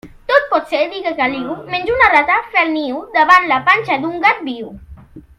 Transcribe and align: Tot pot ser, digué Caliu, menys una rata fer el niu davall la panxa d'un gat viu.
Tot 0.29 0.45
pot 0.51 0.69
ser, 0.73 0.79
digué 0.93 1.11
Caliu, 1.19 1.57
menys 1.73 1.91
una 1.95 2.07
rata 2.13 2.37
fer 2.55 2.63
el 2.69 2.73
niu 2.79 3.03
davall 3.17 3.45
la 3.53 3.59
panxa 3.67 3.99
d'un 4.05 4.17
gat 4.29 4.41
viu. 4.49 4.73